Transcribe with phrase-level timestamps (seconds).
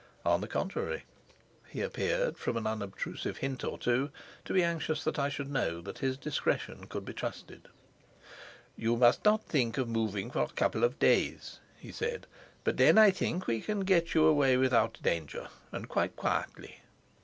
[0.25, 1.03] On the contrary,
[1.67, 4.09] he appeared, from an unobtrusive hint or two,
[4.45, 7.67] to be anxious that I should know that his discretion could be trusted.
[8.75, 12.25] "You must not think of moving for a couple of days," he said;
[12.63, 16.79] "but then, I think we can get you away without danger and quite quietly."